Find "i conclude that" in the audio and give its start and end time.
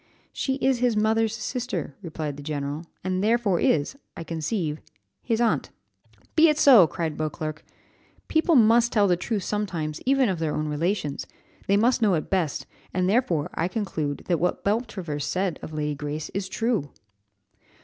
13.53-14.39